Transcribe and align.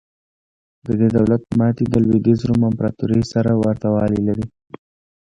د 0.85 0.87
دې 0.99 1.07
دولت 1.17 1.43
ماتې 1.59 1.85
د 1.89 1.95
لوېدیځ 2.05 2.39
روم 2.47 2.61
امپراتورۍ 2.69 3.21
سره 3.33 3.51
ورته 3.63 3.87
والی 3.95 4.19
لري. 4.27 4.45